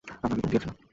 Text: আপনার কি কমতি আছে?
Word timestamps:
আপনার 0.07 0.31
কি 0.31 0.41
কমতি 0.41 0.57
আছে? 0.59 0.69